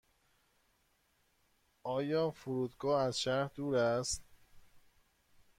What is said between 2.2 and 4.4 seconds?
فرودگاه از شهر دور است؟